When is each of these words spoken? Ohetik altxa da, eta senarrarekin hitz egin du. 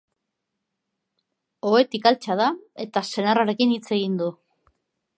Ohetik 1.73 2.09
altxa 2.13 2.39
da, 2.41 2.49
eta 2.87 3.07
senarrarekin 3.13 3.75
hitz 3.79 3.87
egin 4.01 4.21
du. 4.25 4.35